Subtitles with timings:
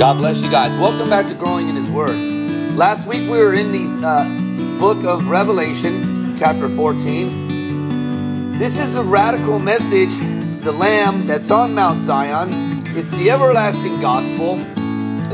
[0.00, 0.74] God bless you guys.
[0.78, 2.16] Welcome back to Growing in His Word.
[2.74, 8.56] Last week we were in the uh, book of Revelation, chapter 14.
[8.58, 10.16] This is a radical message,
[10.62, 12.82] the Lamb that's on Mount Zion.
[12.96, 14.58] It's the everlasting gospel.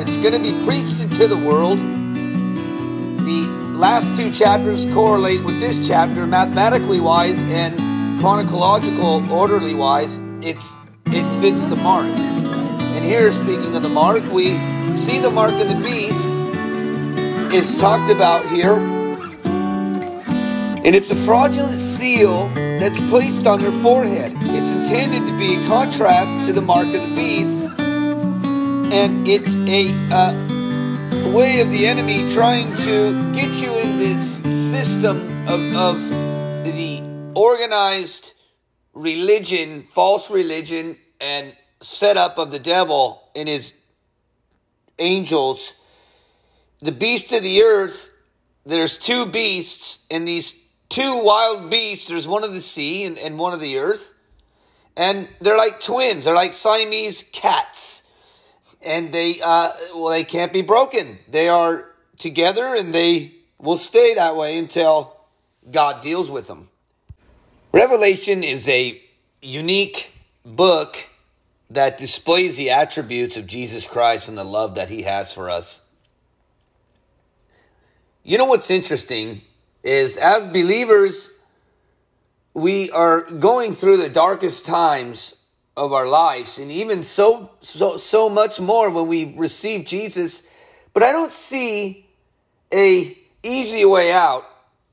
[0.01, 1.79] It's going to be preached into the world.
[1.79, 7.79] The last two chapters correlate with this chapter mathematically wise and
[8.19, 10.19] chronological orderly wise.
[10.43, 10.73] It's
[11.07, 12.36] it fits the mark.
[13.07, 14.59] Here, speaking of the mark, we
[14.97, 16.27] see the mark of the beast
[17.55, 18.75] is talked about here.
[20.85, 24.33] And it's a fraudulent seal that's placed on their forehead.
[24.35, 27.67] It's intended to be a contrast to the mark of the beast.
[27.79, 35.19] And it's a uh, way of the enemy trying to get you in this system
[35.47, 36.01] of, of
[36.65, 37.03] the
[37.37, 38.33] organized
[38.95, 43.79] religion, false religion, and setup of the devil and his
[44.99, 45.75] angels.
[46.81, 48.13] The beast of the earth,
[48.65, 53.39] there's two beasts, and these two wild beasts, there's one of the sea and, and
[53.39, 54.13] one of the earth.
[54.97, 58.11] And they're like twins, they're like Siamese cats.
[58.83, 61.19] And they uh well they can't be broken.
[61.29, 65.17] They are together and they will stay that way until
[65.71, 66.69] God deals with them.
[67.73, 69.03] Revelation is a
[69.43, 70.13] unique
[70.45, 70.97] book
[71.71, 75.89] that displays the attributes of Jesus Christ and the love that he has for us.
[78.23, 79.43] You know what's interesting
[79.83, 81.41] is as believers,
[82.55, 85.37] we are going through the darkest times
[85.77, 90.51] of our lives and even so so so much more when we receive Jesus
[90.95, 92.07] but I don't see
[92.73, 94.47] a easy way out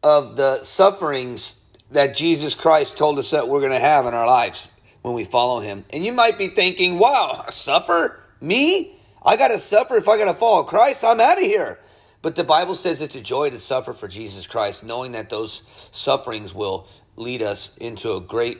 [0.03, 1.55] of the sufferings
[1.91, 4.72] that Jesus Christ told us that we're going to have in our lives
[5.03, 5.85] when we follow him.
[5.91, 8.19] And you might be thinking, wow, suffer?
[8.41, 8.99] Me?
[9.23, 11.03] I got to suffer if I got to follow Christ?
[11.03, 11.79] I'm out of here.
[12.23, 15.89] But the Bible says it's a joy to suffer for Jesus Christ, knowing that those
[15.91, 18.59] sufferings will lead us into a great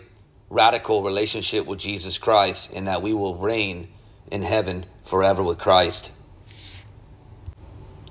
[0.50, 3.88] radical relationship with Jesus Christ and that we will reign
[4.32, 6.12] in heaven forever with Christ.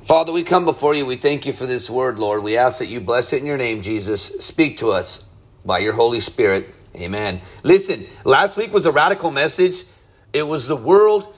[0.03, 1.06] Father, we come before you.
[1.06, 2.42] We thank you for this word, Lord.
[2.42, 4.22] We ask that you bless it in your name, Jesus.
[4.41, 5.32] Speak to us
[5.65, 6.75] by your Holy Spirit.
[6.97, 7.41] Amen.
[7.62, 9.84] Listen, last week was a radical message.
[10.32, 11.34] It was the world.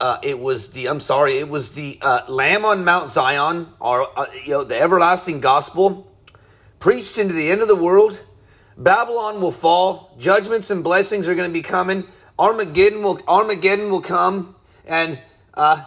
[0.00, 0.86] Uh, it was the.
[0.86, 1.38] I'm sorry.
[1.38, 6.10] It was the uh, Lamb on Mount Zion, or uh, you know, the everlasting gospel,
[6.78, 8.22] preached into the end of the world.
[8.78, 10.14] Babylon will fall.
[10.18, 12.04] Judgments and blessings are going to be coming.
[12.38, 14.54] Armageddon will Armageddon will come,
[14.86, 15.18] and
[15.54, 15.84] uh,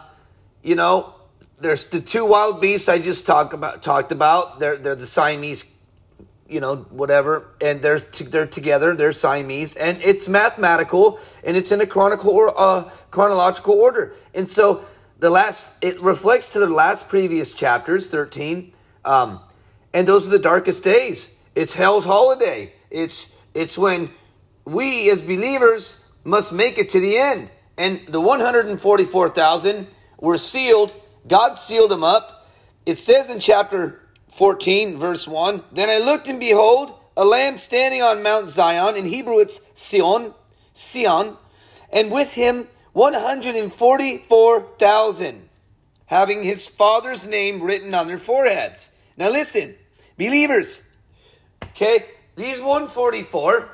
[0.61, 1.15] you know,
[1.59, 3.81] there's the two wild beasts I just talked about.
[3.81, 4.59] Talked about.
[4.59, 5.63] They're they're the Siamese
[6.51, 11.71] you know, whatever, and they're t- they're together, they're Siamese, and it's mathematical, and it's
[11.71, 14.85] in a chronicle or uh, chronological order, and so
[15.19, 18.73] the last it reflects to the last previous chapters, thirteen,
[19.05, 19.39] um,
[19.93, 21.33] and those are the darkest days.
[21.55, 22.73] It's hell's holiday.
[22.89, 24.09] It's it's when
[24.65, 29.05] we as believers must make it to the end, and the one hundred and forty
[29.05, 29.87] four thousand
[30.19, 30.93] were sealed.
[31.27, 32.49] God sealed them up.
[32.85, 34.00] It says in chapter
[34.31, 35.63] 14, verse 1.
[35.71, 38.95] Then I looked and behold, a lamb standing on Mount Zion.
[38.95, 40.33] In Hebrew it's Sion,
[40.73, 41.37] Sion,
[41.91, 45.49] and with him 144,000,
[46.07, 48.89] having his father's name written on their foreheads.
[49.17, 49.75] Now listen,
[50.17, 50.89] believers,
[51.63, 52.05] okay,
[52.35, 53.69] these 144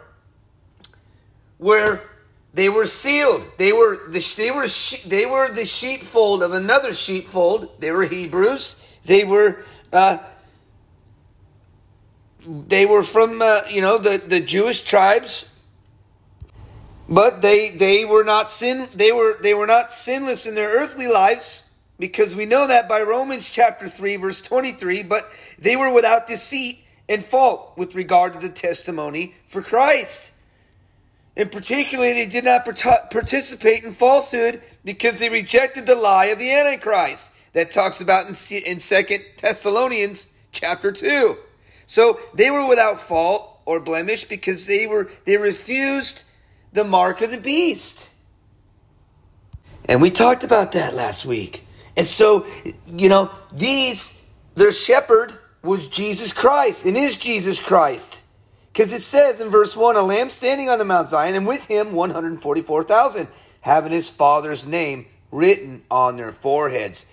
[1.59, 2.01] were
[2.53, 3.43] they were sealed.
[3.57, 4.67] They were the, they were
[5.05, 7.79] they were the sheepfold of another sheepfold.
[7.79, 8.83] They were Hebrews.
[9.05, 9.63] They were
[9.93, 10.17] uh,
[12.47, 15.49] they were from uh, you know the, the Jewish tribes,
[17.09, 21.07] but they they were not sin they were they were not sinless in their earthly
[21.07, 21.69] lives
[21.99, 25.03] because we know that by Romans chapter three verse twenty three.
[25.03, 30.33] But they were without deceit and fault with regard to the testimony for Christ.
[31.35, 36.51] And particularly, they did not participate in falsehood because they rejected the lie of the
[36.51, 41.37] Antichrist that talks about in, 2 Thessalonians chapter 2.
[41.87, 46.23] So they were without fault or blemish because they were they refused
[46.73, 48.11] the mark of the beast.
[49.85, 51.63] And we talked about that last week.
[51.95, 52.45] And so,
[52.85, 54.25] you know, these
[54.55, 58.23] their shepherd was Jesus Christ and is Jesus Christ.
[58.71, 61.65] Because it says in verse 1 a lamb standing on the Mount Zion, and with
[61.65, 63.27] him 144,000,
[63.61, 67.11] having his father's name written on their foreheads.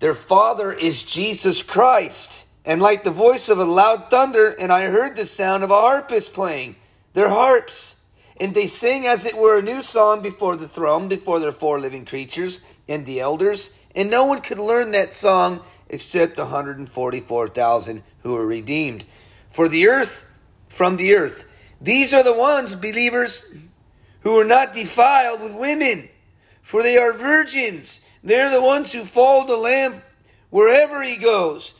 [0.00, 4.86] Their father is Jesus Christ and like the voice of a loud thunder, and I
[4.86, 6.76] heard the sound of a harpist playing
[7.12, 8.00] their harps.
[8.38, 11.78] And they sing as it were a new song before the throne, before their four
[11.78, 18.02] living creatures, and the elders, and no one could learn that song except the 144,000
[18.22, 19.04] who were redeemed.
[19.50, 20.28] For the earth,
[20.68, 21.46] from the earth,
[21.80, 23.54] these are the ones, believers,
[24.20, 26.08] who are not defiled with women,
[26.62, 28.00] for they are virgins.
[28.24, 30.00] They're the ones who follow the Lamb
[30.50, 31.74] wherever he goes.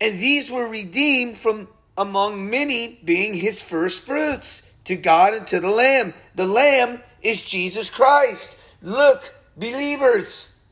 [0.00, 5.60] And these were redeemed from among many, being his first fruits to God and to
[5.60, 6.14] the Lamb.
[6.36, 8.56] The Lamb is Jesus Christ.
[8.80, 10.62] Look, believers.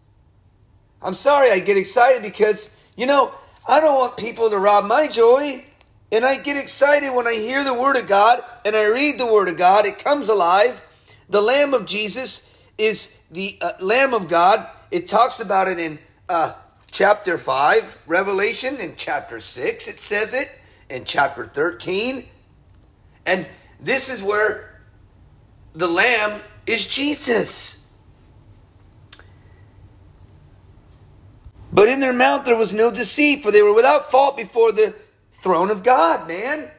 [1.03, 3.35] I'm sorry I get excited because, you know,
[3.69, 5.65] I don't want people to rob my joy.
[6.13, 9.27] And I get excited when I hear the Word of God and I read the
[9.27, 9.87] Word of God.
[9.87, 10.85] It comes alive.
[11.29, 14.69] The Lamb of Jesus is the uh, Lamb of God.
[14.93, 15.99] It talks about it in
[16.29, 16.53] uh,
[16.91, 20.49] chapter 5, Revelation, in chapter 6, it says it,
[20.89, 22.27] in chapter 13.
[23.27, 23.47] And
[23.81, 24.81] this is where
[25.75, 27.87] the Lamb is Jesus.
[31.73, 34.95] But in their mouth there was no deceit, for they were without fault before the
[35.33, 36.71] throne of God, man.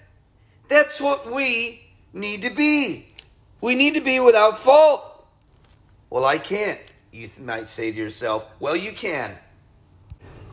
[0.70, 1.82] That's what we
[2.14, 3.08] need to be.
[3.62, 5.28] We need to be without fault.
[6.10, 6.80] Well, I can't.
[7.12, 9.32] You might say to yourself, well, you can.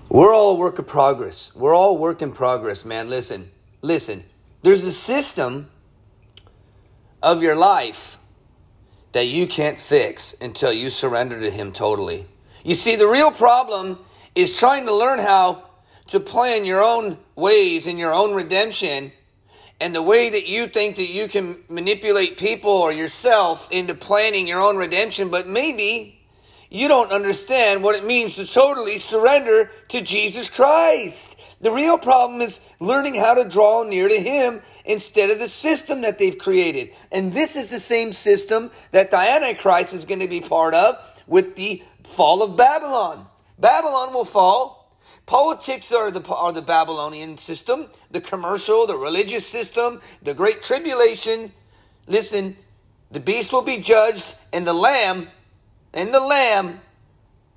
[0.08, 1.54] We're all a work of progress.
[1.54, 3.08] We're all work in progress, man.
[3.08, 3.50] Listen,
[3.82, 4.22] listen.
[4.62, 5.70] There's a system
[7.22, 8.18] of your life
[9.12, 12.26] that you can't fix until you surrender to Him totally.
[12.64, 13.98] You see, the real problem
[14.34, 15.64] is trying to learn how
[16.08, 19.12] to plan your own ways in your own redemption
[19.80, 24.46] and the way that you think that you can manipulate people or yourself into planning
[24.46, 26.24] your own redemption, but maybe
[26.75, 31.38] you don't understand what it means to totally surrender to Jesus Christ.
[31.61, 36.03] The real problem is learning how to draw near to Him instead of the system
[36.03, 36.91] that they've created.
[37.11, 40.99] And this is the same system that the Antichrist is going to be part of
[41.26, 43.26] with the fall of Babylon.
[43.59, 44.85] Babylon will fall
[45.26, 51.50] Politics are the, are the Babylonian system, the commercial, the religious system, the great tribulation.
[52.06, 52.56] Listen,
[53.11, 55.29] the beast will be judged, and the lamb,
[55.94, 56.81] and the lamb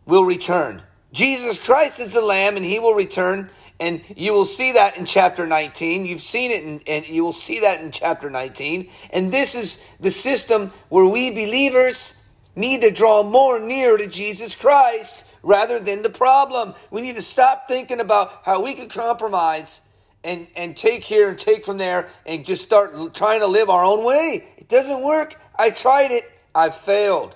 [0.06, 0.82] will return.
[1.12, 3.50] Jesus Christ is the lamb, and he will return.
[3.80, 6.06] And you will see that in chapter 19.
[6.06, 8.90] You've seen it, in, and you will see that in chapter 19.
[9.12, 14.56] And this is the system where we believers need to draw more near to Jesus
[14.56, 16.74] Christ rather than the problem.
[16.90, 19.82] We need to stop thinking about how we can compromise
[20.24, 23.84] and, and take here and take from there and just start trying to live our
[23.84, 24.48] own way.
[24.58, 25.40] It doesn't work.
[25.56, 26.24] I tried it,
[26.56, 27.36] I failed.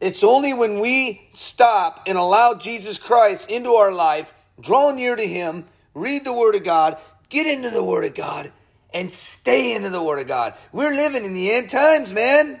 [0.00, 5.26] It's only when we stop and allow Jesus Christ into our life, draw near to
[5.26, 5.64] Him,
[5.94, 6.98] read the Word of God,
[7.28, 8.52] get into the Word of God,
[8.92, 10.54] and stay into the Word of God.
[10.72, 12.60] We're living in the end times, man.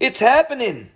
[0.00, 0.90] It's happening.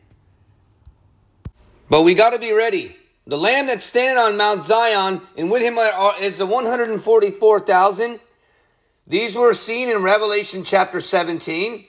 [1.89, 2.97] But we got to be ready.
[3.27, 5.79] The lamb that's standing on Mount Zion, and with him
[6.21, 8.21] is the 144,000.
[9.07, 11.87] These were seen in Revelation chapter 17,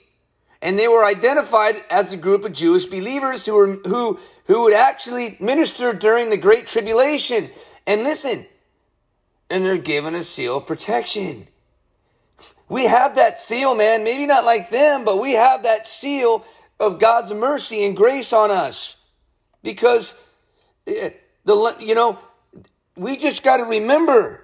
[0.65, 4.73] and they were identified as a group of Jewish believers who were who who would
[4.73, 7.51] actually minister during the Great Tribulation.
[7.85, 8.47] And listen,
[9.47, 11.47] and they're given a seal of protection.
[12.67, 14.03] We have that seal, man.
[14.03, 16.43] Maybe not like them, but we have that seal
[16.79, 19.05] of God's mercy and grace on us.
[19.61, 20.15] Because
[20.87, 21.11] eh,
[21.43, 22.17] the you know,
[22.95, 24.41] we just got to remember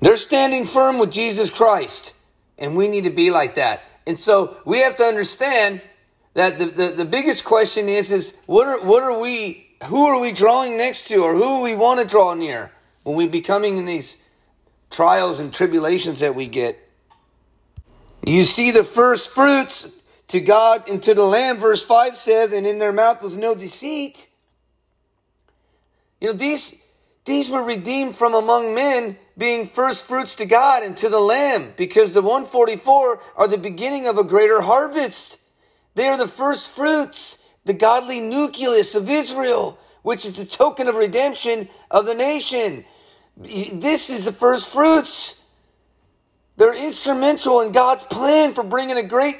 [0.00, 2.14] they're standing firm with Jesus Christ,
[2.56, 3.82] and we need to be like that.
[4.06, 5.80] And so we have to understand
[6.34, 10.20] that the, the, the biggest question is is what are what are we who are
[10.20, 12.70] we drawing next to or who we want to draw near
[13.02, 14.24] when we're becoming in these
[14.90, 16.78] trials and tribulations that we get.
[18.24, 19.92] You see the first fruits
[20.28, 23.54] to God and to the Lamb, verse 5 says, and in their mouth was no
[23.54, 24.28] deceit.
[26.20, 26.82] You know, these,
[27.26, 31.74] these were redeemed from among men, being first fruits to God and to the Lamb,
[31.76, 35.40] because the 144 are the beginning of a greater harvest.
[35.94, 40.94] They are the first fruits, the godly nucleus of Israel, which is the token of
[40.94, 42.84] redemption of the nation.
[43.36, 45.44] This is the first fruits.
[46.56, 49.36] They're instrumental in God's plan for bringing a great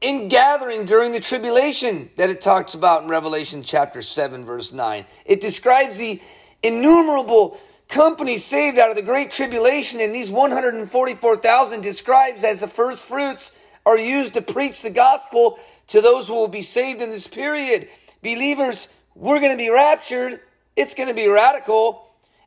[0.00, 5.06] in gathering during the tribulation that it talks about in Revelation chapter 7, verse 9.
[5.24, 6.20] It describes the
[6.66, 7.58] innumerable
[7.88, 13.56] companies saved out of the great tribulation, and these 144,000 describes as the first fruits
[13.84, 15.58] are used to preach the gospel
[15.88, 17.88] to those who will be saved in this period.
[18.22, 20.40] Believers, we're going to be raptured.
[20.74, 22.02] It's going to be radical.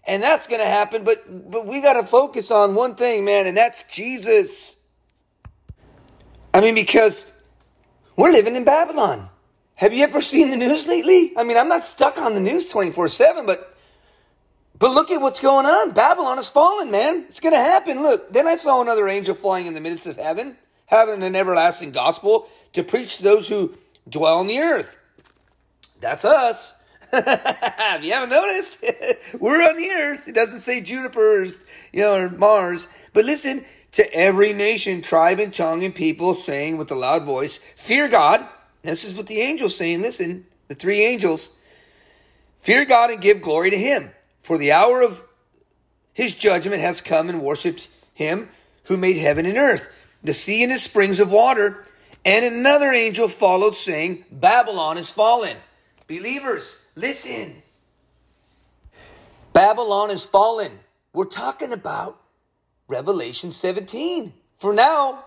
[0.05, 3.45] And that's going to happen, but but we got to focus on one thing, man,
[3.45, 4.81] and that's Jesus.
[6.53, 7.31] I mean, because
[8.15, 9.29] we're living in Babylon.
[9.75, 11.31] Have you ever seen the news lately?
[11.37, 13.77] I mean, I'm not stuck on the news 24 7, but
[14.79, 15.91] but look at what's going on.
[15.91, 17.25] Babylon has fallen, man.
[17.27, 18.01] It's going to happen.
[18.01, 20.57] Look, then I saw another angel flying in the midst of heaven,
[20.87, 23.75] having an everlasting gospel to preach to those who
[24.07, 24.97] dwell on the earth.
[25.99, 26.81] That's us.
[27.13, 28.83] if you haven't noticed,
[29.39, 30.27] we're on the earth.
[30.27, 31.45] It doesn't say Jupiter,
[31.91, 32.87] you know, or Mars.
[33.13, 37.59] But listen, to every nation, tribe, and tongue and people, saying with a loud voice,
[37.75, 38.47] Fear God
[38.83, 40.01] this is what the angels saying.
[40.01, 41.57] Listen, the three angels
[42.61, 45.23] fear God and give glory to Him, for the hour of
[46.13, 48.49] His judgment has come, and worshipped Him
[48.85, 49.87] who made heaven and earth,
[50.23, 51.85] the sea and its springs of water.
[52.25, 55.55] And another angel followed, saying, Babylon is fallen.
[56.07, 57.61] Believers, listen.
[59.53, 60.71] Babylon is fallen.
[61.13, 62.19] We're talking about
[62.87, 64.33] Revelation 17.
[64.57, 65.23] For now,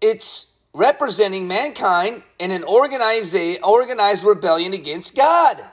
[0.00, 5.64] it's representing mankind in an organized, organized rebellion against God.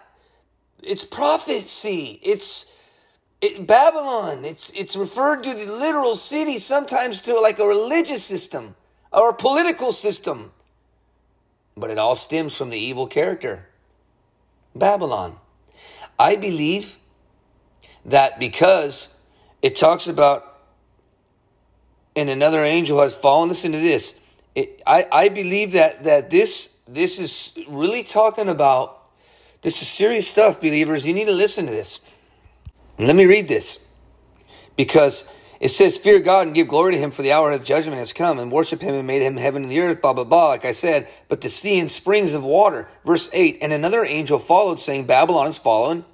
[0.82, 2.20] It's prophecy.
[2.24, 2.74] It's
[3.42, 4.46] it, Babylon.
[4.46, 8.76] It's it's referred to the literal city sometimes to like a religious system
[9.12, 10.52] or a political system,
[11.76, 13.68] but it all stems from the evil character,
[14.76, 15.38] Babylon.
[16.18, 16.98] I believe
[18.06, 19.16] that because
[19.62, 20.48] it talks about
[22.16, 23.50] and another angel has fallen.
[23.50, 24.22] Listen to this
[24.56, 29.01] it, I, I believe that, that this, this is really talking about,
[29.62, 31.06] this is serious stuff, believers.
[31.06, 32.00] You need to listen to this.
[32.98, 33.90] Let me read this.
[34.76, 38.00] Because it says, Fear God and give glory to him, for the hour of judgment
[38.00, 40.48] has come, and worship him and made him heaven and the earth, blah, blah, blah,
[40.48, 41.08] like I said.
[41.30, 42.90] But the sea and springs of water.
[43.06, 46.06] Verse 8 And another angel followed, saying, Babylon is fallen,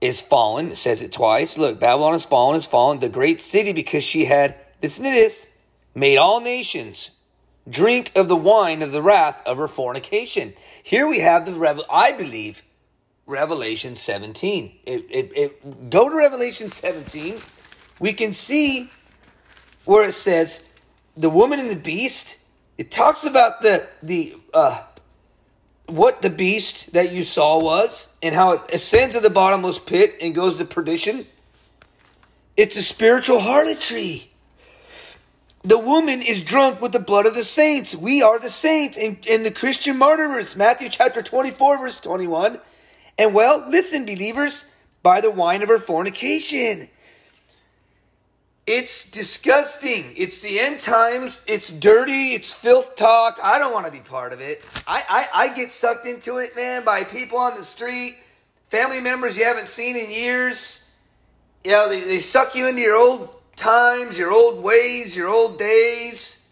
[0.00, 0.70] is fallen.
[0.70, 1.58] It says it twice.
[1.58, 5.54] Look, Babylon is fallen, is fallen, the great city, because she had, listen to this,
[5.94, 7.10] made all nations
[7.68, 10.54] drink of the wine of the wrath of her fornication.
[10.86, 11.84] Here we have the revel.
[11.90, 12.62] I believe
[13.26, 14.72] Revelation 17.
[14.86, 17.38] It, it, it, go to Revelation 17.
[17.98, 18.92] We can see
[19.84, 20.70] where it says
[21.16, 22.38] the woman and the beast.
[22.78, 24.80] It talks about the the uh,
[25.86, 30.14] what the beast that you saw was and how it ascends to the bottomless pit
[30.20, 31.26] and goes to perdition.
[32.56, 34.30] It's a spiritual harlotry.
[35.66, 37.92] The woman is drunk with the blood of the saints.
[37.92, 40.54] We are the saints and, and the Christian martyrs.
[40.54, 42.60] Matthew chapter 24, verse 21.
[43.18, 46.88] And well, listen, believers, by the wine of her fornication.
[48.64, 50.04] It's disgusting.
[50.16, 51.40] It's the end times.
[51.48, 52.34] It's dirty.
[52.34, 53.40] It's filth talk.
[53.42, 54.64] I don't want to be part of it.
[54.86, 58.14] I, I, I get sucked into it, man, by people on the street,
[58.68, 60.92] family members you haven't seen in years.
[61.64, 65.58] You know, they, they suck you into your old times, your old ways, your old
[65.58, 66.48] days.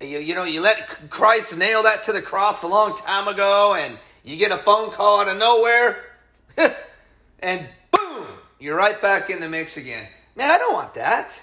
[0.00, 3.74] You, you know, you let Christ nail that to the cross a long time ago,
[3.74, 6.04] and you get a phone call out of nowhere,
[7.38, 8.26] and boom,
[8.58, 10.06] you're right back in the mix again.
[10.36, 11.40] Man, I don't want that.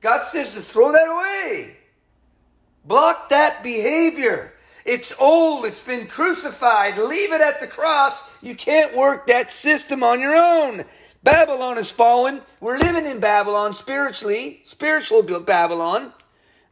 [0.00, 1.76] God says to throw that away.
[2.84, 4.52] Block that behavior.
[4.84, 6.96] It's old, it's been crucified.
[6.96, 8.22] Leave it at the cross.
[8.40, 10.84] You can't work that system on your own.
[11.26, 12.40] Babylon has fallen.
[12.60, 16.12] We're living in Babylon spiritually, spiritual Babylon.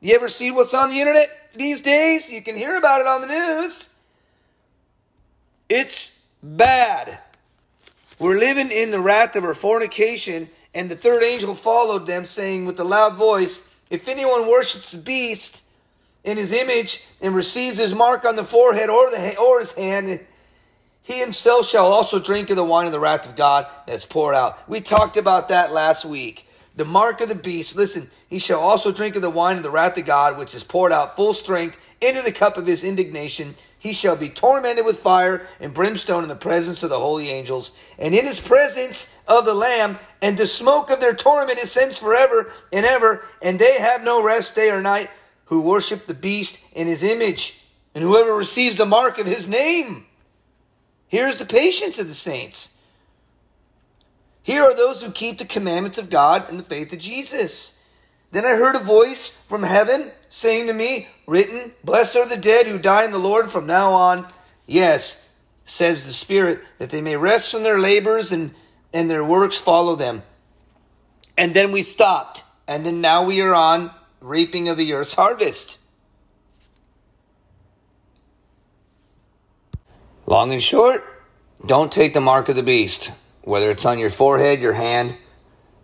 [0.00, 2.30] You ever see what's on the internet these days?
[2.30, 3.98] You can hear about it on the news.
[5.68, 7.18] It's bad.
[8.20, 12.64] We're living in the wrath of our fornication, and the third angel followed them, saying
[12.64, 15.64] with a loud voice, If anyone worships the beast
[16.22, 20.20] in his image and receives his mark on the forehead or, the, or his hand,
[21.04, 24.34] he himself shall also drink of the wine of the wrath of God that's poured
[24.34, 24.66] out.
[24.66, 26.48] We talked about that last week.
[26.76, 29.70] The mark of the beast, listen, he shall also drink of the wine of the
[29.70, 33.54] wrath of God, which is poured out full strength into the cup of his indignation.
[33.78, 37.78] He shall be tormented with fire and brimstone in the presence of the holy angels,
[37.98, 42.50] and in his presence of the Lamb, and the smoke of their torment ascends forever
[42.72, 45.10] and ever, and they have no rest day or night
[45.44, 47.62] who worship the beast in his image,
[47.94, 50.06] and whoever receives the mark of his name.
[51.14, 52.76] Here's the patience of the saints.
[54.42, 57.84] Here are those who keep the commandments of God and the faith of Jesus.
[58.32, 62.66] Then I heard a voice from heaven saying to me, Written, Blessed are the dead
[62.66, 64.26] who die in the Lord from now on.
[64.66, 65.30] Yes,
[65.64, 68.52] says the Spirit, that they may rest from their labors and,
[68.92, 70.24] and their works follow them.
[71.38, 72.42] And then we stopped.
[72.66, 75.78] And then now we are on reaping of the earth's harvest.
[80.26, 81.04] Long and short,
[81.64, 83.12] don't take the mark of the beast,
[83.42, 85.16] whether it's on your forehead, your hand,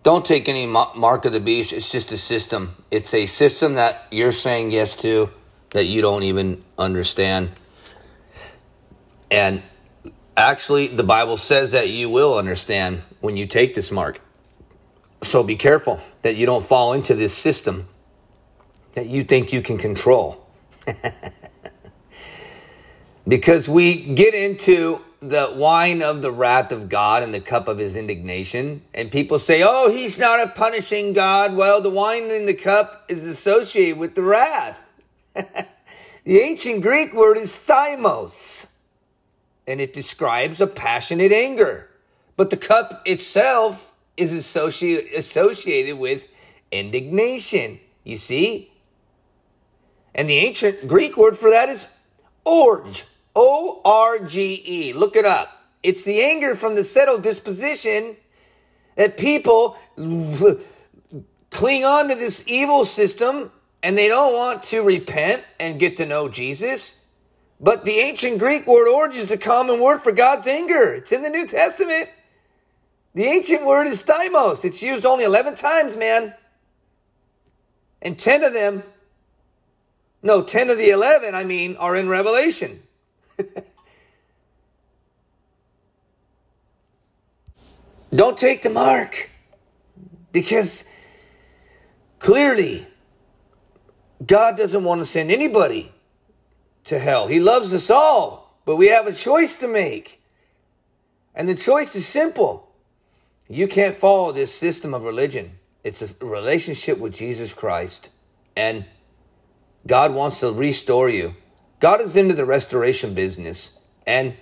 [0.03, 1.75] Don't take any mark of the beast.
[1.75, 2.75] It's just a system.
[2.91, 5.31] It's a system that you're saying yes to
[5.71, 7.51] that you don't even understand.
[9.31, 9.63] And
[10.37, 14.23] actually, the Bible says that you will understand when you take this mark.
[15.23, 17.87] So be careful that you don't fall into this system
[18.95, 20.47] that you think you can control.
[23.27, 27.79] because we get into the wine of the wrath of God and the cup of
[27.79, 28.83] his indignation.
[28.95, 31.55] And people say, oh, he's not a punishing God.
[31.55, 34.79] Well, the wine in the cup is associated with the wrath.
[35.35, 38.69] the ancient Greek word is thymos,
[39.67, 41.89] and it describes a passionate anger.
[42.37, 46.27] But the cup itself is associated, associated with
[46.73, 47.79] indignation.
[48.05, 48.73] You see?
[50.15, 51.95] And the ancient Greek word for that is
[52.51, 53.05] orge.
[53.35, 54.93] O R G E.
[54.93, 55.57] Look it up.
[55.83, 58.17] It's the anger from the settled disposition
[58.97, 59.79] that people
[61.51, 63.51] cling on to this evil system
[63.83, 67.05] and they don't want to repent and get to know Jesus.
[67.61, 70.95] But the ancient Greek word orge is the common word for God's anger.
[70.95, 72.09] It's in the New Testament.
[73.15, 74.65] The ancient word is thymos.
[74.65, 76.35] It's used only 11 times, man.
[78.03, 78.83] And 10 of them,
[80.23, 82.83] no, 10 of the 11, I mean, are in Revelation.
[88.15, 89.31] Don't take the mark
[90.33, 90.85] because
[92.19, 92.87] clearly
[94.27, 95.93] God doesn't want to send anybody
[96.85, 97.29] to hell.
[97.29, 100.21] He loves us all, but we have a choice to make.
[101.35, 102.69] And the choice is simple.
[103.49, 105.53] You can't follow this system of religion.
[105.85, 108.11] It's a relationship with Jesus Christ.
[108.57, 108.85] And
[109.87, 111.35] God wants to restore you.
[111.79, 114.37] God is into the restoration business and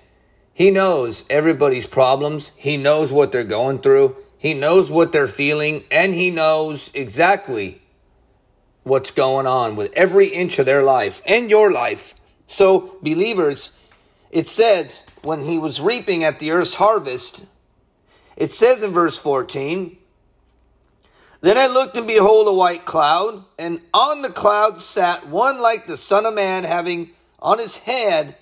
[0.52, 2.52] He knows everybody's problems.
[2.56, 4.16] He knows what they're going through.
[4.38, 7.82] He knows what they're feeling and He knows exactly
[8.82, 12.14] what's going on with every inch of their life and your life.
[12.46, 13.78] So, believers,
[14.30, 17.44] it says when He was reaping at the earth's harvest,
[18.36, 19.97] it says in verse 14,
[21.40, 25.86] then I looked and behold a white cloud, and on the cloud sat one like
[25.86, 28.36] the Son of Man, having on his head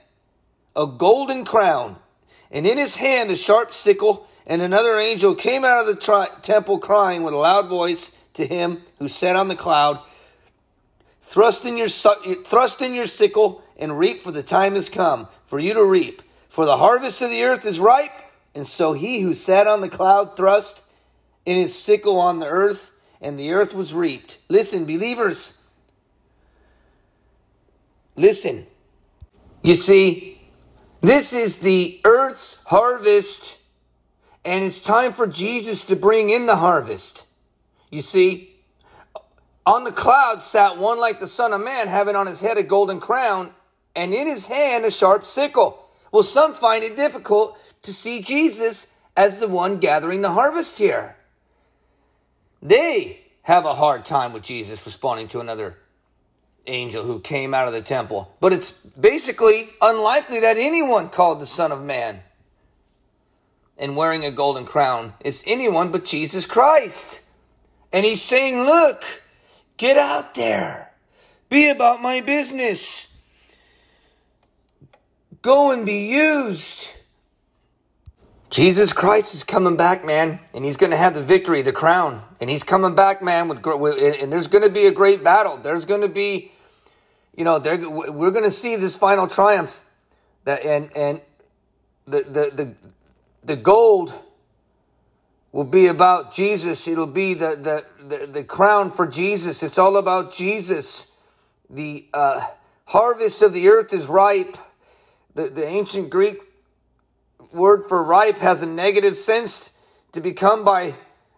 [0.75, 1.97] a golden crown,
[2.51, 4.29] and in his hand a sharp sickle.
[4.47, 8.47] And another angel came out of the tri- temple crying with a loud voice to
[8.47, 9.99] him who sat on the cloud,
[11.21, 15.59] Thrust in your, thrust in your sickle and reap, for the time has come for
[15.59, 16.23] you to reap.
[16.49, 18.13] For the harvest of the earth is ripe.
[18.55, 20.85] And so he who sat on the cloud thrust
[21.47, 24.39] in his sickle on the earth, and the earth was reaped.
[24.49, 25.63] Listen, believers.
[28.17, 28.67] Listen.
[29.63, 30.41] You see,
[31.01, 33.59] this is the earth's harvest,
[34.45, 37.25] and it's time for Jesus to bring in the harvest.
[37.91, 38.57] You see,
[39.65, 42.63] on the cloud sat one like the Son of Man, having on his head a
[42.63, 43.53] golden crown,
[43.95, 45.89] and in his hand a sharp sickle.
[46.13, 51.17] Well, some find it difficult to see Jesus as the one gathering the harvest here.
[52.67, 55.79] They have a hard time with Jesus responding to another
[56.67, 58.35] angel who came out of the temple.
[58.41, 62.19] But it's basically unlikely that anyone called the Son of Man
[63.79, 67.21] and wearing a golden crown is anyone but Jesus Christ.
[67.93, 69.05] And he's saying, Look,
[69.77, 70.91] get out there,
[71.49, 73.15] be about my business,
[75.41, 76.96] go and be used.
[78.49, 82.23] Jesus Christ is coming back, man, and he's going to have the victory, the crown,
[82.41, 83.49] and he's coming back, man.
[83.49, 85.57] With and there's going to be a great battle.
[85.57, 86.53] There's going to be
[87.37, 89.85] you know, we're going to see this final triumph,
[90.45, 91.21] that and and
[92.07, 92.75] the the the
[93.45, 94.13] the gold
[95.53, 96.89] will be about Jesus.
[96.89, 99.63] It'll be the the the, the crown for Jesus.
[99.63, 101.13] It's all about Jesus.
[101.69, 102.41] The uh,
[102.87, 104.57] harvest of the earth is ripe.
[105.35, 106.39] The the ancient Greek
[107.53, 109.73] word for ripe has a negative sense
[110.13, 110.95] to become by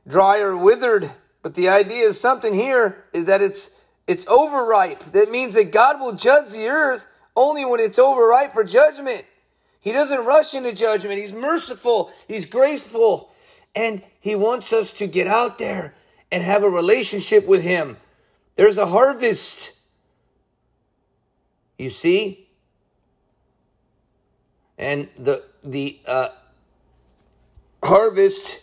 [0.07, 1.11] dry or withered.
[1.43, 3.71] But the idea is something here is that it's
[4.07, 5.05] it's overripe.
[5.13, 9.25] That means that God will judge the earth only when it's overripe for judgment.
[9.81, 11.21] He doesn't rush into judgment.
[11.21, 12.11] He's merciful.
[12.27, 13.31] He's graceful.
[13.75, 15.95] And he wants us to get out there
[16.33, 17.99] and have a relationship with him.
[18.57, 19.73] There's a harvest.
[21.79, 22.49] You see?
[24.79, 26.29] And the the uh,
[27.83, 28.61] harvest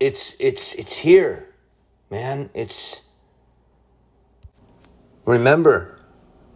[0.00, 1.46] it's it's it's here.
[2.10, 3.02] Man, it's
[5.28, 5.98] Remember,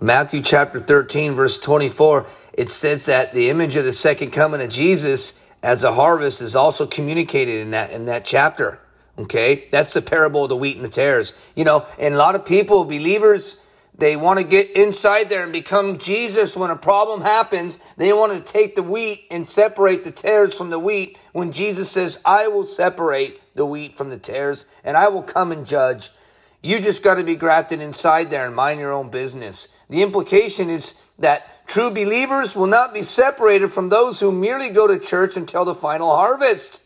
[0.01, 4.71] Matthew chapter 13, verse 24, it says that the image of the second coming of
[4.71, 8.81] Jesus as a harvest is also communicated in that in that chapter.
[9.19, 11.35] Okay, that's the parable of the wheat and the tares.
[11.55, 13.63] You know, and a lot of people, believers,
[13.95, 17.79] they want to get inside there and become Jesus when a problem happens.
[17.97, 21.91] They want to take the wheat and separate the tares from the wheat when Jesus
[21.91, 26.11] says, I will separate the wheat from the tares and I will come and judge.
[26.63, 29.69] You just got to be grafted inside there and mind your own business.
[29.91, 34.87] The implication is that true believers will not be separated from those who merely go
[34.87, 36.83] to church until the final harvest.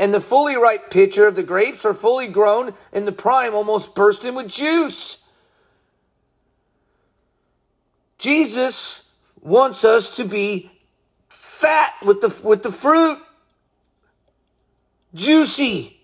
[0.00, 3.94] And the fully ripe pitcher of the grapes are fully grown and the prime almost
[3.94, 5.17] bursting with juice.
[8.18, 10.70] Jesus wants us to be
[11.28, 13.18] fat with the, with the fruit,
[15.14, 16.00] juicy.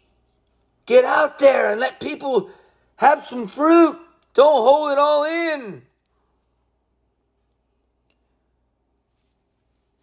[0.87, 2.51] Get out there and let people
[2.97, 3.99] have some fruit.
[4.35, 5.83] Don't hold it all in.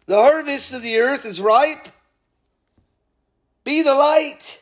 [0.06, 1.88] The harvest of the earth is ripe.
[3.64, 4.60] Be the light.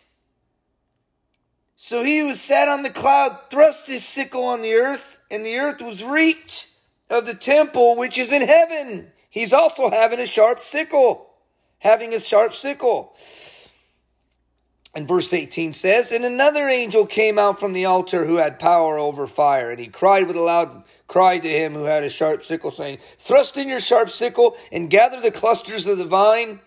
[1.77, 5.57] So he who sat on the cloud thrust his sickle on the earth, and the
[5.57, 6.70] earth was reaped
[7.11, 9.11] of the temple which is in heaven.
[9.29, 11.29] He's also having a sharp sickle,
[11.81, 13.15] having a sharp sickle.
[14.93, 18.99] And verse 18 says, And another angel came out from the altar who had power
[18.99, 22.45] over fire, and he cried with a loud cry to him who had a sharp
[22.45, 26.61] sickle, saying, Thrust in your sharp sickle and gather the clusters of the vine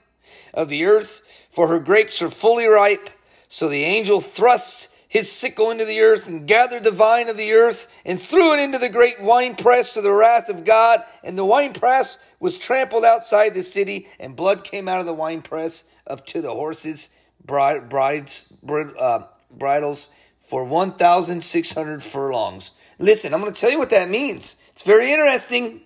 [0.54, 3.10] of the earth, for her grapes are fully ripe.
[3.50, 7.54] So the angel thrusts his sickle into the earth and gathered the vine of the
[7.54, 11.04] earth and threw it into the great winepress of the wrath of God.
[11.24, 15.84] And the winepress was trampled outside the city, and blood came out of the winepress
[16.08, 20.08] up to the horses' bride, brides, uh, bridles
[20.42, 22.72] for 1,600 furlongs.
[22.98, 24.64] Listen, I'm going to tell you what that means.
[24.72, 25.82] It's very interesting.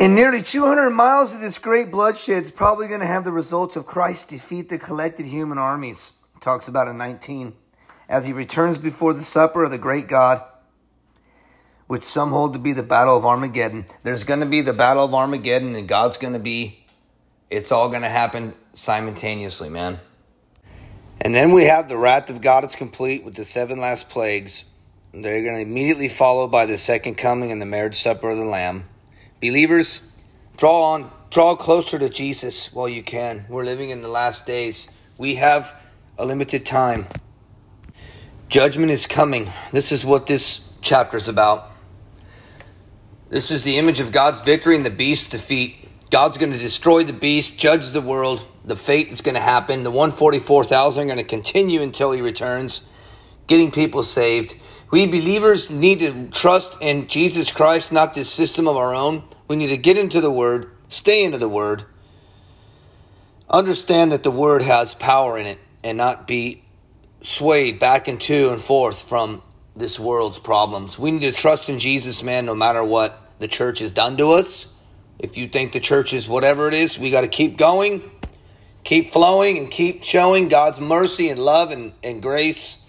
[0.00, 3.76] In nearly 200 miles of this great bloodshed is probably going to have the results
[3.76, 7.52] of Christ defeat the collected human armies talks about in 19,
[8.08, 10.42] as he returns before the supper of the great God,
[11.88, 13.84] which some hold to be the battle of Armageddon.
[14.02, 16.86] There's going to be the battle of Armageddon, and God's going to be,
[17.50, 19.98] it's all going to happen simultaneously, man.
[21.20, 24.64] And then we have the wrath of God is complete with the seven last plagues.
[25.12, 28.44] They're going to immediately follow by the second coming and the marriage supper of the
[28.44, 28.84] Lamb.
[29.42, 30.10] Believers,
[30.56, 33.44] draw on, draw closer to Jesus while you can.
[33.50, 34.90] We're living in the last days.
[35.18, 35.74] We have
[36.18, 37.06] a limited time.
[38.48, 39.50] Judgment is coming.
[39.72, 41.70] This is what this chapter is about.
[43.28, 45.76] This is the image of God's victory and the beast's defeat.
[46.10, 48.42] God's going to destroy the beast, judge the world.
[48.64, 49.84] The fate is going to happen.
[49.84, 52.88] The 144,000 are going to continue until he returns,
[53.46, 54.56] getting people saved.
[54.90, 59.22] We believers need to trust in Jesus Christ, not this system of our own.
[59.46, 61.84] We need to get into the Word, stay into the Word,
[63.50, 66.62] understand that the Word has power in it and not be
[67.20, 69.42] swayed back and to and forth from
[69.76, 70.98] this world's problems.
[70.98, 74.30] We need to trust in Jesus, man, no matter what the church has done to
[74.30, 74.72] us.
[75.18, 78.08] If you think the church is whatever it is, we got to keep going,
[78.84, 82.84] keep flowing, and keep showing God's mercy and love and, and grace.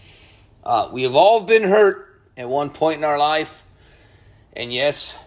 [0.64, 3.64] Uh, we have all been hurt at one point in our life.
[4.54, 5.18] And yes,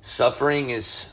[0.00, 1.08] suffering is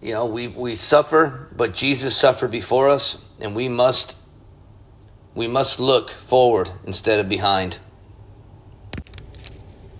[0.00, 4.16] you know, we, we suffer, but Jesus suffered before us, and we must
[5.34, 7.78] we must look forward instead of behind.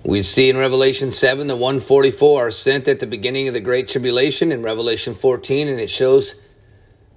[0.02, 3.88] We see in Revelation 7 the 144 are sent at the beginning of the Great
[3.88, 6.34] Tribulation in Revelation 14, and it shows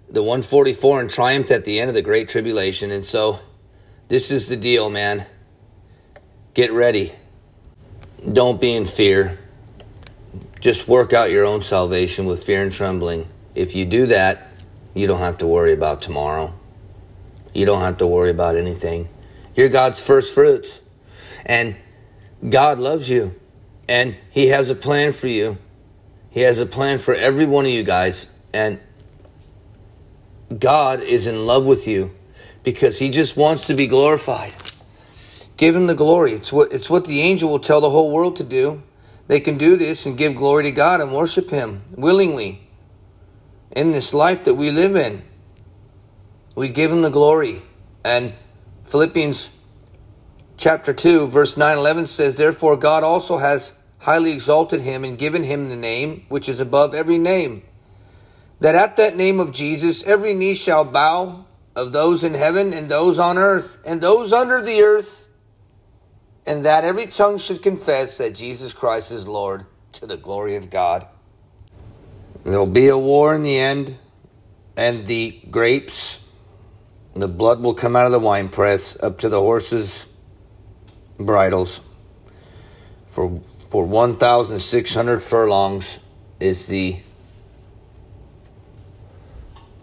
[0.09, 2.91] the 144 in triumph at the end of the Great Tribulation.
[2.91, 3.39] And so,
[4.07, 5.25] this is the deal, man.
[6.53, 7.13] Get ready.
[8.31, 9.39] Don't be in fear.
[10.61, 13.27] Just work out your own salvation with fear and trembling.
[13.55, 14.47] If you do that,
[14.93, 16.53] you don't have to worry about tomorrow.
[17.51, 19.09] You don't have to worry about anything.
[19.55, 20.81] You're God's first fruits.
[21.47, 21.75] And
[22.47, 23.33] God loves you.
[23.89, 25.57] And He has a plan for you.
[26.29, 28.33] He has a plan for every one of you guys.
[28.53, 28.79] And
[30.57, 32.11] God is in love with you
[32.61, 34.53] because He just wants to be glorified.
[35.57, 36.33] Give Him the glory.
[36.33, 38.83] It's what, it's what the angel will tell the whole world to do.
[39.31, 42.67] They can do this and give glory to God and worship Him willingly
[43.71, 45.21] in this life that we live in.
[46.53, 47.61] We give Him the glory.
[48.03, 48.33] And
[48.83, 49.51] Philippians
[50.57, 55.45] chapter 2, verse 9 11 says, Therefore God also has highly exalted Him and given
[55.45, 57.63] Him the name which is above every name,
[58.59, 62.91] that at that name of Jesus every knee shall bow of those in heaven and
[62.91, 65.20] those on earth and those under the earth
[66.45, 70.69] and that every tongue should confess that Jesus Christ is Lord to the glory of
[70.69, 71.05] God.
[72.43, 73.97] There'll be a war in the end,
[74.75, 76.27] and the grapes,
[77.13, 80.07] the blood will come out of the winepress up to the horses'
[81.19, 81.81] bridles.
[83.07, 85.99] For for 1,600 furlongs
[86.41, 86.97] is the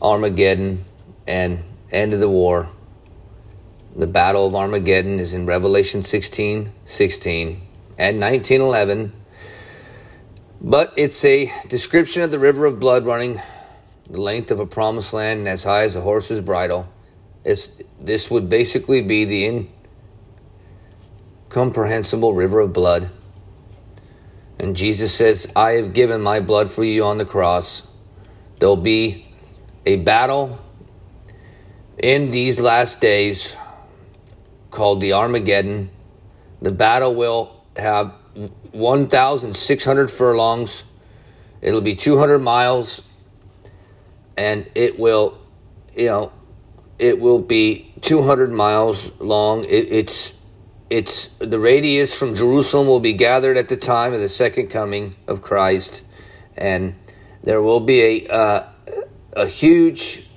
[0.02, 0.84] Armageddon
[1.26, 2.68] and end of the war.
[3.98, 7.48] The Battle of Armageddon is in Revelation 16 16
[7.98, 9.12] and 1911.
[10.60, 13.40] But it's a description of the river of blood running
[14.08, 16.88] the length of a promised land and as high as a horse's bridle.
[17.42, 19.66] It's, this would basically be the
[21.48, 23.10] incomprehensible river of blood.
[24.60, 27.90] And Jesus says, I have given my blood for you on the cross.
[28.60, 29.26] There'll be
[29.84, 30.60] a battle
[32.00, 33.56] in these last days
[34.70, 35.90] called the Armageddon.
[36.60, 38.12] The battle will have
[38.72, 40.84] 1,600 furlongs.
[41.60, 43.02] It'll be 200 miles,
[44.36, 45.38] and it will,
[45.96, 46.32] you know,
[46.98, 49.64] it will be 200 miles long.
[49.64, 50.38] It, it's,
[50.90, 55.16] it's the radius from Jerusalem will be gathered at the time of the second coming
[55.26, 56.04] of Christ,
[56.56, 56.94] and
[57.42, 58.68] there will be a uh,
[59.38, 60.27] a huge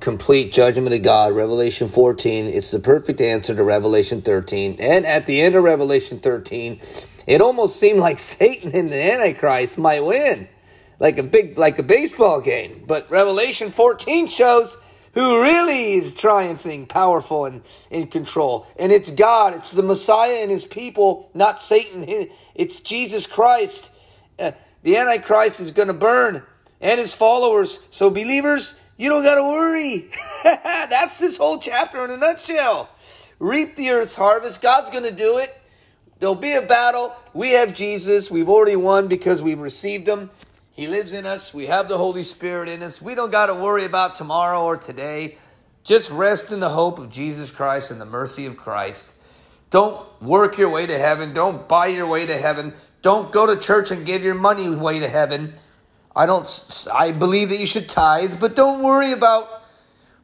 [0.00, 1.34] complete judgment of God.
[1.34, 4.76] Revelation 14, it's the perfect answer to Revelation 13.
[4.78, 6.80] And at the end of Revelation 13,
[7.26, 10.48] it almost seemed like Satan and the Antichrist might win.
[11.00, 12.84] Like a big like a baseball game.
[12.86, 14.76] But Revelation 14 shows
[15.14, 18.66] who really is triumphing, powerful, and in control.
[18.78, 22.04] And it's God, it's the Messiah and his people, not Satan.
[22.54, 23.92] It's Jesus Christ.
[24.38, 26.42] Uh, the Antichrist is going to burn
[26.80, 27.86] and his followers.
[27.90, 30.10] So, believers, you don't got to worry.
[30.44, 32.90] That's this whole chapter in a nutshell.
[33.38, 34.60] Reap the earth's harvest.
[34.60, 35.56] God's going to do it.
[36.18, 37.14] There'll be a battle.
[37.32, 38.30] We have Jesus.
[38.30, 40.30] We've already won because we've received him.
[40.72, 41.54] He lives in us.
[41.54, 43.00] We have the Holy Spirit in us.
[43.00, 45.38] We don't got to worry about tomorrow or today.
[45.84, 49.14] Just rest in the hope of Jesus Christ and the mercy of Christ.
[49.70, 51.32] Don't work your way to heaven.
[51.32, 52.74] Don't buy your way to heaven.
[53.02, 55.54] Don't go to church and give your money way to heaven.
[56.14, 59.62] I don't I believe that you should tithe, but don't worry about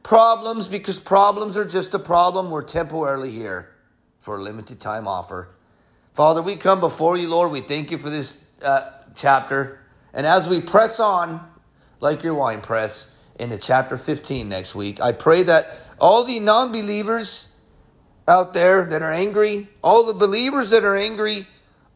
[0.03, 2.51] problems because problems are just a problem.
[2.51, 3.69] We're temporarily here
[4.19, 5.49] for a limited time offer.
[6.13, 7.51] Father, we come before you, Lord.
[7.51, 9.79] We thank you for this uh, chapter.
[10.13, 11.45] And as we press on,
[11.99, 16.71] like your wine press, into chapter 15 next week, I pray that all the non
[16.71, 17.55] believers
[18.27, 21.47] out there that are angry, all the believers that are angry,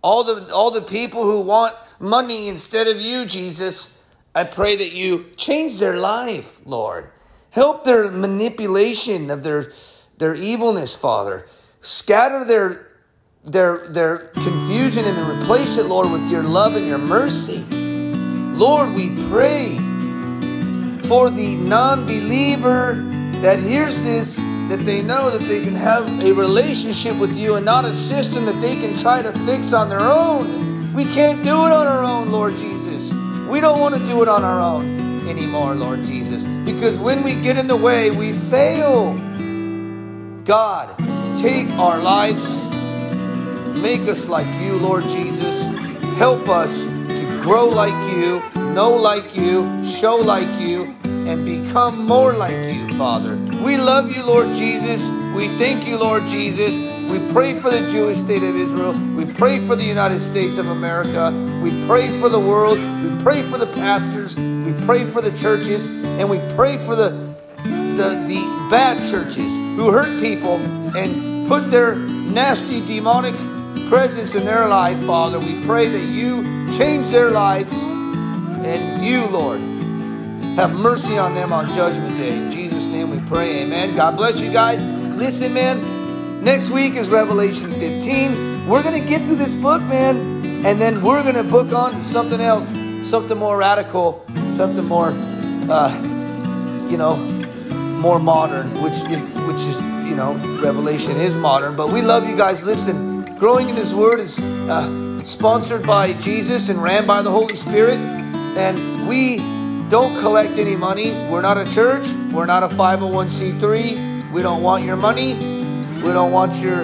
[0.01, 3.97] all the, all the people who want money instead of you, Jesus.
[4.33, 7.09] I pray that you change their life, Lord.
[7.51, 9.71] Help their manipulation of their
[10.17, 11.47] their evilness, Father.
[11.81, 12.87] Scatter their
[13.43, 17.63] their their confusion and replace it, Lord, with your love and your mercy.
[18.55, 19.75] Lord, we pray
[21.07, 22.93] for the non-believer
[23.41, 24.37] that hears this
[24.69, 28.45] that they know that they can have a relationship with you and not a system
[28.45, 30.68] that they can try to fix on their own.
[30.93, 33.13] We can't do it on our own, Lord Jesus.
[33.47, 36.43] We don't want to do it on our own anymore, Lord Jesus.
[36.65, 39.13] Because when we get in the way, we fail.
[40.45, 40.97] God,
[41.39, 42.43] take our lives,
[43.79, 45.63] make us like you, Lord Jesus.
[46.17, 48.41] Help us to grow like you,
[48.73, 53.35] know like you, show like you, and become more like you, Father.
[53.63, 55.01] We love you, Lord Jesus.
[55.35, 56.98] We thank you, Lord Jesus.
[57.09, 58.93] We pray for the Jewish state of Israel.
[59.15, 61.31] We pray for the United States of America.
[61.63, 62.77] We pray for the world.
[62.77, 64.37] We pray for the pastors.
[64.37, 65.87] We pray for the churches.
[65.87, 67.09] And we pray for the,
[67.63, 70.57] the, the bad churches who hurt people
[70.95, 73.35] and put their nasty demonic
[73.87, 75.39] presence in their life, Father.
[75.39, 79.59] We pray that you change their lives and you, Lord,
[80.57, 82.37] have mercy on them on Judgment Day.
[82.37, 83.63] In Jesus' name we pray.
[83.63, 83.95] Amen.
[83.95, 84.89] God bless you guys.
[84.89, 85.98] Listen, man.
[86.41, 88.65] Next week is Revelation 15.
[88.69, 91.95] We're going to get through this book, man, and then we're going to book on
[91.95, 95.09] to something else, something more radical, something more,
[95.69, 95.93] uh,
[96.89, 97.17] you know,
[97.99, 101.75] more modern, which which is, you know, Revelation is modern.
[101.75, 102.65] But we love you guys.
[102.65, 107.55] Listen, growing in His Word is uh, sponsored by Jesus and ran by the Holy
[107.55, 109.39] Spirit, and we
[109.89, 111.11] don't collect any money.
[111.29, 112.13] We're not a church.
[112.31, 114.31] We're not a 501c3.
[114.31, 115.58] We don't want your money.
[116.03, 116.83] We don't want your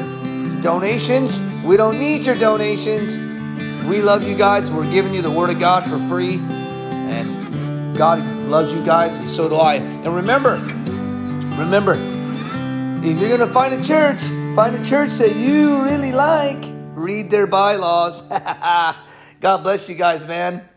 [0.62, 1.40] donations.
[1.64, 3.18] We don't need your donations.
[3.86, 4.70] We love you guys.
[4.70, 6.38] We're giving you the Word of God for free.
[6.40, 9.76] And God loves you guys, and so do I.
[9.76, 10.56] And remember,
[11.58, 11.96] remember,
[13.08, 14.22] if you're going to find a church,
[14.56, 16.64] find a church that you really like.
[16.96, 18.22] Read their bylaws.
[19.42, 20.68] God bless you guys, man.